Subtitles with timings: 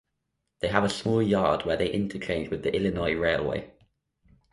[0.61, 3.69] They have a small yard, where they interchange with the Illinois Railway.